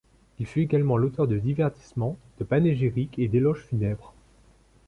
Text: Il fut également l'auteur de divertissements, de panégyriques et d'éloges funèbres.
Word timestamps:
Il 0.39 0.47
fut 0.47 0.61
également 0.61 0.97
l'auteur 0.97 1.27
de 1.27 1.37
divertissements, 1.37 2.17
de 2.39 2.43
panégyriques 2.43 3.19
et 3.19 3.27
d'éloges 3.27 3.65
funèbres. 3.67 4.15